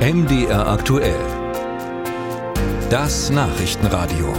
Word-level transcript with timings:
MDR 0.00 0.66
aktuell. 0.66 1.20
Das 2.88 3.28
Nachrichtenradio. 3.28 4.32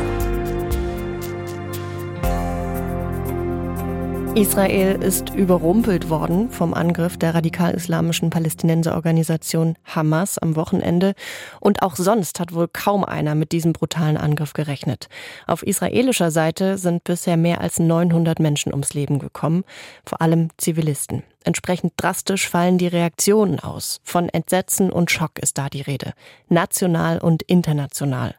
Israel 4.33 5.03
ist 5.03 5.29
überrumpelt 5.35 6.09
worden 6.09 6.49
vom 6.49 6.73
Angriff 6.73 7.17
der 7.17 7.35
radikal-islamischen 7.35 8.31
Palästinenserorganisation 8.31 9.75
Hamas 9.85 10.39
am 10.39 10.55
Wochenende. 10.55 11.13
Und 11.59 11.83
auch 11.83 11.95
sonst 11.95 12.39
hat 12.39 12.55
wohl 12.55 12.67
kaum 12.67 13.05
einer 13.05 13.35
mit 13.35 13.51
diesem 13.51 13.73
brutalen 13.73 14.17
Angriff 14.17 14.53
gerechnet. 14.53 15.09
Auf 15.45 15.61
israelischer 15.61 16.31
Seite 16.31 16.79
sind 16.79 17.03
bisher 17.03 17.37
mehr 17.37 17.61
als 17.61 17.77
900 17.77 18.39
Menschen 18.39 18.71
ums 18.71 18.95
Leben 18.95 19.19
gekommen, 19.19 19.63
vor 20.07 20.21
allem 20.21 20.47
Zivilisten. 20.57 21.21
Entsprechend 21.43 21.93
drastisch 21.97 22.47
fallen 22.47 22.77
die 22.77 22.87
Reaktionen 22.87 23.59
aus. 23.59 23.99
Von 24.03 24.29
Entsetzen 24.29 24.91
und 24.91 25.09
Schock 25.09 25.39
ist 25.39 25.57
da 25.57 25.69
die 25.69 25.81
Rede. 25.81 26.13
National 26.49 27.17
und 27.17 27.41
international. 27.43 28.35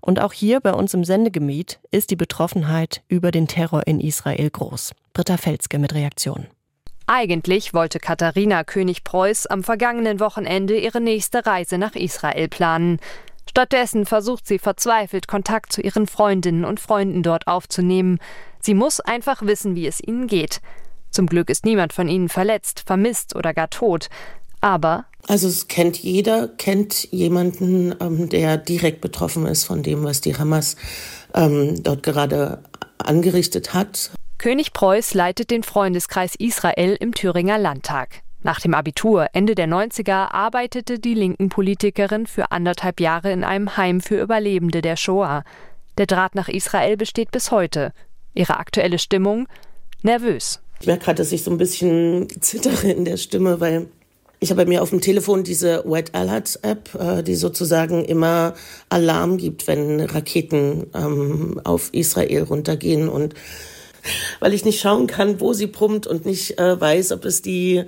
Und 0.00 0.20
auch 0.20 0.32
hier 0.32 0.60
bei 0.60 0.72
uns 0.72 0.92
im 0.94 1.04
Sendegebiet 1.04 1.78
ist 1.90 2.10
die 2.10 2.16
Betroffenheit 2.16 3.02
über 3.08 3.30
den 3.30 3.46
Terror 3.46 3.86
in 3.86 4.00
Israel 4.00 4.50
groß. 4.50 4.92
Britta 5.12 5.36
Felske 5.36 5.78
mit 5.78 5.94
Reaktion. 5.94 6.46
Eigentlich 7.06 7.74
wollte 7.74 7.98
Katharina 7.98 8.62
König-Preuß 8.62 9.46
am 9.46 9.64
vergangenen 9.64 10.20
Wochenende 10.20 10.78
ihre 10.78 11.00
nächste 11.00 11.44
Reise 11.44 11.76
nach 11.76 11.94
Israel 11.94 12.48
planen. 12.48 12.98
Stattdessen 13.48 14.06
versucht 14.06 14.46
sie 14.46 14.60
verzweifelt, 14.60 15.26
Kontakt 15.26 15.72
zu 15.72 15.80
ihren 15.80 16.06
Freundinnen 16.06 16.64
und 16.64 16.78
Freunden 16.78 17.24
dort 17.24 17.48
aufzunehmen. 17.48 18.20
Sie 18.60 18.74
muss 18.74 19.00
einfach 19.00 19.42
wissen, 19.42 19.74
wie 19.74 19.88
es 19.88 20.00
ihnen 20.00 20.28
geht. 20.28 20.60
Zum 21.10 21.26
Glück 21.26 21.50
ist 21.50 21.64
niemand 21.64 21.92
von 21.92 22.08
ihnen 22.08 22.28
verletzt, 22.28 22.84
vermisst 22.86 23.34
oder 23.34 23.54
gar 23.54 23.70
tot. 23.70 24.08
Aber 24.60 25.06
also 25.26 25.48
es 25.48 25.68
kennt 25.68 25.98
jeder, 25.98 26.48
kennt 26.48 27.10
jemanden, 27.12 27.94
ähm, 28.00 28.28
der 28.28 28.56
direkt 28.56 29.00
betroffen 29.00 29.46
ist 29.46 29.64
von 29.64 29.82
dem, 29.82 30.04
was 30.04 30.20
die 30.20 30.36
Hamas 30.36 30.76
ähm, 31.34 31.82
dort 31.82 32.02
gerade 32.02 32.62
angerichtet 32.98 33.74
hat. 33.74 34.10
König 34.38 34.72
Preuß 34.72 35.14
leitet 35.14 35.50
den 35.50 35.62
Freundeskreis 35.62 36.34
Israel 36.34 36.96
im 36.98 37.14
Thüringer 37.14 37.58
Landtag. 37.58 38.22
Nach 38.42 38.58
dem 38.58 38.72
Abitur 38.72 39.26
Ende 39.34 39.54
der 39.54 39.68
90er 39.68 40.32
arbeitete 40.32 40.98
die 40.98 41.14
linken 41.14 41.50
Politikerin 41.50 42.26
für 42.26 42.50
anderthalb 42.50 42.98
Jahre 43.00 43.32
in 43.32 43.44
einem 43.44 43.76
Heim 43.76 44.00
für 44.00 44.18
Überlebende 44.18 44.80
der 44.80 44.96
Shoah. 44.96 45.44
Der 45.98 46.06
Draht 46.06 46.34
nach 46.34 46.48
Israel 46.48 46.96
besteht 46.96 47.30
bis 47.32 47.50
heute. 47.50 47.92
Ihre 48.32 48.56
aktuelle 48.56 48.98
Stimmung? 48.98 49.46
Nervös. 50.02 50.62
Ich 50.80 50.86
merke 50.86 51.04
gerade, 51.04 51.18
dass 51.18 51.32
ich 51.32 51.44
so 51.44 51.50
ein 51.50 51.58
bisschen 51.58 52.28
zittere 52.40 52.90
in 52.90 53.04
der 53.04 53.18
Stimme, 53.18 53.60
weil 53.60 53.88
ich 54.38 54.50
habe 54.50 54.64
bei 54.64 54.68
mir 54.68 54.82
auf 54.82 54.90
dem 54.90 55.02
Telefon 55.02 55.44
diese 55.44 55.84
White 55.84 56.14
Alert 56.14 56.58
App, 56.62 56.94
äh, 56.98 57.22
die 57.22 57.34
sozusagen 57.34 58.04
immer 58.04 58.54
Alarm 58.88 59.36
gibt, 59.36 59.68
wenn 59.68 60.00
Raketen 60.00 60.86
ähm, 60.94 61.60
auf 61.64 61.92
Israel 61.92 62.44
runtergehen 62.44 63.10
und 63.10 63.34
weil 64.40 64.54
ich 64.54 64.64
nicht 64.64 64.80
schauen 64.80 65.06
kann, 65.06 65.40
wo 65.40 65.52
sie 65.52 65.66
brummt 65.66 66.06
und 66.06 66.24
nicht 66.24 66.58
äh, 66.58 66.80
weiß, 66.80 67.12
ob 67.12 67.26
es 67.26 67.42
die 67.42 67.84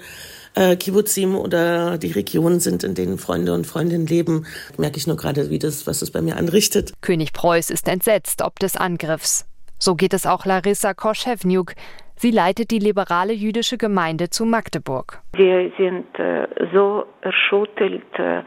äh, 0.55 0.77
Kibbutzim 0.77 1.35
oder 1.35 1.97
die 1.97 2.13
Regionen 2.13 2.61
sind, 2.61 2.85
in 2.85 2.95
denen 2.95 3.17
Freunde 3.17 3.55
und 3.55 3.67
Freundinnen 3.67 4.07
leben, 4.07 4.45
merke 4.77 4.99
ich 4.99 5.07
nur 5.07 5.17
gerade, 5.17 5.49
wie 5.49 5.59
das, 5.59 5.87
was 5.87 6.03
es 6.03 6.11
bei 6.11 6.21
mir 6.21 6.37
anrichtet. 6.37 6.93
König 7.01 7.33
Preuß 7.33 7.71
ist 7.71 7.89
entsetzt 7.89 8.43
ob 8.43 8.59
des 8.59 8.77
Angriffs. 8.77 9.47
So 9.79 9.95
geht 9.95 10.13
es 10.13 10.27
auch 10.27 10.45
Larissa 10.45 10.93
Koschewniuk. 10.93 11.75
Sie 12.23 12.31
leitet 12.31 12.71
die 12.71 12.79
liberale 12.79 13.33
jüdische 13.33 13.77
Gemeinde 13.77 14.31
zu 14.31 14.45
Magdeburg. 14.45 15.21
Wir 15.35 15.73
sind 15.77 16.07
äh, 16.21 16.47
so 16.73 17.05
erschüttert. 17.21 18.17
Äh, 18.17 18.43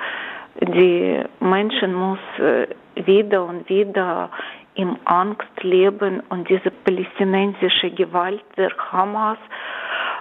die 0.62 1.22
Menschen 1.42 1.92
müssen 1.92 2.40
äh, 2.40 2.68
wieder 3.06 3.44
und 3.44 3.68
wieder 3.68 4.32
in 4.76 4.98
Angst 5.04 5.62
leben 5.62 6.24
und 6.30 6.48
diese 6.48 6.72
palästinensische 6.72 7.92
Gewalt 7.92 8.46
der 8.56 8.72
Hamas 8.94 9.40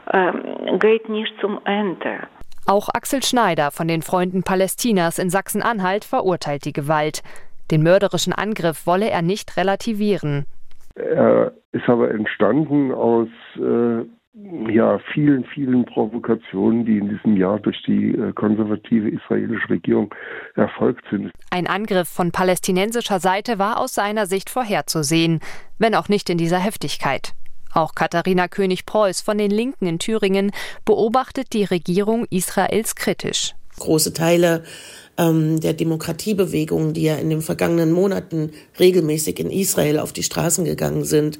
äh, 0.06 0.32
geht 0.78 1.08
nicht 1.08 1.32
zum 1.40 1.60
Ende. 1.64 2.26
Auch 2.66 2.88
Axel 2.92 3.22
Schneider 3.22 3.70
von 3.70 3.86
den 3.86 4.02
Freunden 4.02 4.42
Palästinas 4.42 5.20
in 5.20 5.30
Sachsen-Anhalt 5.30 6.04
verurteilt 6.04 6.64
die 6.64 6.72
Gewalt. 6.72 7.22
Den 7.70 7.84
mörderischen 7.84 8.32
Angriff 8.32 8.84
wolle 8.84 9.10
er 9.10 9.22
nicht 9.22 9.56
relativieren. 9.56 10.44
Er 10.96 11.52
ist 11.72 11.88
aber 11.88 12.10
entstanden 12.10 12.92
aus 12.92 13.28
äh, 13.56 14.04
ja, 14.72 14.98
vielen, 15.12 15.44
vielen 15.44 15.84
Provokationen, 15.84 16.84
die 16.84 16.98
in 16.98 17.08
diesem 17.08 17.36
Jahr 17.36 17.60
durch 17.60 17.80
die 17.84 18.10
äh, 18.10 18.32
konservative 18.32 19.08
israelische 19.08 19.70
Regierung 19.70 20.12
erfolgt 20.56 21.04
sind. 21.10 21.30
Ein 21.50 21.66
Angriff 21.66 22.08
von 22.08 22.32
palästinensischer 22.32 23.20
Seite 23.20 23.58
war 23.58 23.78
aus 23.78 23.94
seiner 23.94 24.26
Sicht 24.26 24.50
vorherzusehen, 24.50 25.40
wenn 25.78 25.94
auch 25.94 26.08
nicht 26.08 26.30
in 26.30 26.38
dieser 26.38 26.58
Heftigkeit. 26.58 27.34
Auch 27.72 27.94
Katharina 27.94 28.48
König-Preuß 28.48 29.20
von 29.20 29.38
den 29.38 29.50
Linken 29.50 29.86
in 29.86 29.98
Thüringen 29.98 30.52
beobachtet 30.84 31.52
die 31.52 31.64
Regierung 31.64 32.24
Israels 32.30 32.94
kritisch. 32.94 33.54
Große 33.78 34.12
Teile 34.12 34.62
ähm, 35.16 35.60
der 35.60 35.74
Demokratiebewegung, 35.74 36.92
die 36.92 37.02
ja 37.02 37.16
in 37.16 37.30
den 37.30 37.42
vergangenen 37.42 37.92
Monaten 37.92 38.50
regelmäßig 38.78 39.38
in 39.38 39.50
Israel 39.50 39.98
auf 39.98 40.12
die 40.12 40.22
Straßen 40.22 40.64
gegangen 40.64 41.04
sind. 41.04 41.38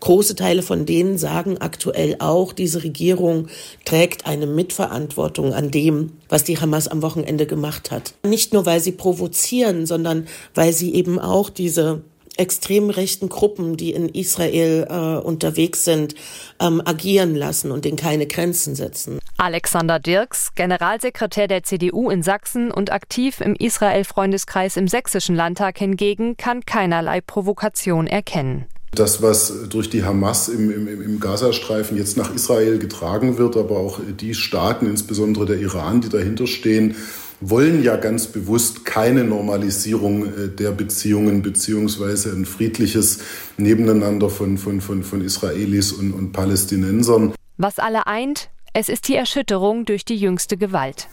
Große 0.00 0.36
Teile 0.36 0.62
von 0.62 0.86
denen 0.86 1.18
sagen 1.18 1.58
aktuell 1.58 2.16
auch, 2.18 2.52
diese 2.52 2.82
Regierung 2.82 3.48
trägt 3.84 4.26
eine 4.26 4.46
Mitverantwortung 4.46 5.54
an 5.54 5.70
dem, 5.70 6.12
was 6.28 6.44
die 6.44 6.58
Hamas 6.58 6.88
am 6.88 7.02
Wochenende 7.02 7.46
gemacht 7.46 7.90
hat. 7.90 8.14
Nicht 8.24 8.52
nur, 8.52 8.66
weil 8.66 8.80
sie 8.80 8.92
provozieren, 8.92 9.86
sondern 9.86 10.26
weil 10.54 10.72
sie 10.72 10.94
eben 10.94 11.18
auch 11.18 11.50
diese 11.50 12.02
extrem 12.36 12.90
rechten 12.90 13.28
Gruppen, 13.28 13.76
die 13.76 13.92
in 13.92 14.08
Israel 14.08 14.86
äh, 14.88 15.24
unterwegs 15.26 15.84
sind, 15.84 16.14
ähm, 16.60 16.82
agieren 16.84 17.34
lassen 17.34 17.70
und 17.70 17.84
denen 17.84 17.96
keine 17.96 18.26
Grenzen 18.26 18.74
setzen. 18.74 19.18
Alexander 19.38 19.98
Dirks, 19.98 20.54
Generalsekretär 20.54 21.46
der 21.46 21.62
CDU 21.62 22.08
in 22.10 22.22
Sachsen 22.22 22.70
und 22.70 22.90
aktiv 22.90 23.40
im 23.40 23.54
Israel-Freundeskreis 23.54 24.76
im 24.76 24.88
Sächsischen 24.88 25.36
Landtag 25.36 25.78
hingegen, 25.78 26.36
kann 26.36 26.64
keinerlei 26.64 27.20
Provokation 27.20 28.06
erkennen. 28.06 28.66
Das, 28.92 29.20
was 29.20 29.68
durch 29.68 29.90
die 29.90 30.04
Hamas 30.04 30.48
im, 30.48 30.70
im, 30.70 31.02
im 31.02 31.20
Gazastreifen 31.20 31.98
jetzt 31.98 32.16
nach 32.16 32.34
Israel 32.34 32.78
getragen 32.78 33.36
wird, 33.36 33.56
aber 33.58 33.78
auch 33.78 34.00
die 34.18 34.32
Staaten, 34.32 34.86
insbesondere 34.86 35.44
der 35.44 35.58
Iran, 35.58 36.00
die 36.00 36.08
dahinter 36.08 36.46
stehen, 36.46 36.96
wollen 37.40 37.82
ja 37.82 37.96
ganz 37.96 38.26
bewusst 38.26 38.84
keine 38.84 39.24
Normalisierung 39.24 40.26
äh, 40.26 40.48
der 40.48 40.70
Beziehungen 40.72 41.42
beziehungsweise 41.42 42.30
ein 42.32 42.46
friedliches 42.46 43.20
Nebeneinander 43.56 44.30
von, 44.30 44.58
von, 44.58 44.80
von, 44.80 45.02
von 45.02 45.20
Israelis 45.20 45.92
und, 45.92 46.12
und 46.12 46.32
Palästinensern. 46.32 47.34
Was 47.58 47.78
alle 47.78 48.06
eint, 48.06 48.50
es 48.72 48.88
ist 48.88 49.08
die 49.08 49.16
Erschütterung 49.16 49.84
durch 49.84 50.04
die 50.04 50.16
jüngste 50.16 50.56
Gewalt. 50.56 51.08